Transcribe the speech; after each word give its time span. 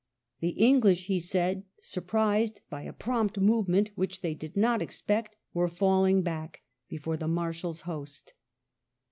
"The 0.41 0.57
English," 0.57 1.05
he 1.05 1.19
said," 1.19 1.63
surprised 1.79 2.61
by 2.71 2.81
a 2.81 2.91
prompt 2.91 3.37
move 3.39 3.67
ment 3.67 3.91
which 3.93 4.21
they 4.21 4.33
did 4.33 4.57
not 4.57 4.79
expect^ 4.79 5.33
were 5.53 5.67
falling 5.69 6.23
back" 6.23 6.63
before 6.89 7.17
the 7.17 7.27
Marshal's 7.27 7.81
host. 7.81 8.33